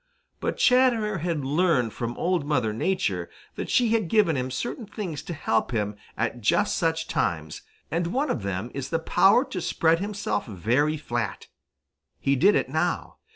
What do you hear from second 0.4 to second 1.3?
Chatterer